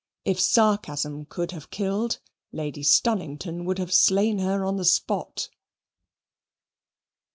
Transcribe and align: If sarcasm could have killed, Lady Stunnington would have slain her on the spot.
If 0.25 0.39
sarcasm 0.39 1.25
could 1.25 1.51
have 1.51 1.69
killed, 1.69 2.17
Lady 2.51 2.81
Stunnington 2.81 3.65
would 3.65 3.77
have 3.77 3.93
slain 3.93 4.39
her 4.39 4.65
on 4.65 4.77
the 4.77 4.83
spot. 4.83 5.47